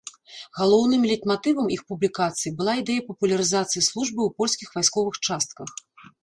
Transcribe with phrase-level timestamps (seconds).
[0.59, 5.77] Галоўным лейтматывам іх публікацый была ідэя папулярызацыі службы ў польскіх вайсковых частках.